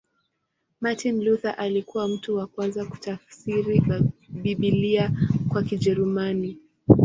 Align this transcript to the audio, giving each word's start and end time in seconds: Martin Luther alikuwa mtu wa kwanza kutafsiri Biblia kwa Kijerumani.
Martin 0.81 1.19
Luther 1.23 1.55
alikuwa 1.57 2.07
mtu 2.07 2.35
wa 2.35 2.47
kwanza 2.47 2.85
kutafsiri 2.85 3.81
Biblia 4.29 5.11
kwa 5.49 5.63
Kijerumani. 5.63 6.57